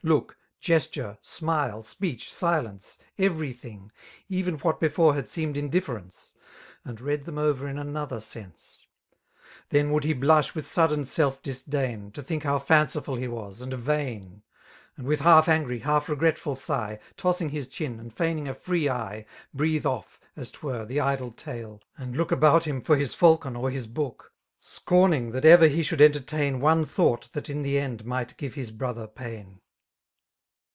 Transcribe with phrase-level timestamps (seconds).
[0.03, 3.91] Look, gesture, smile, speech, silence, every thing,
[4.31, 6.33] £ven what before had seemed indifference.
[6.83, 8.87] And read them over in another sense.
[9.69, 12.13] Then would he blush with sudden self'^disdain.
[12.13, 14.41] To think how fanciful he was, and vain^
[14.97, 16.97] And with half angry, half regretful sigh.
[17.15, 19.27] Tossing his chin, and feigning a free eye.
[19.53, 23.69] Breathe off, as 'twere, the idle tale, and look About him for his falcon or
[23.69, 28.35] his book> Scorning that ever he should entertain One thought that in the end might
[28.37, 29.59] give his broQier pain..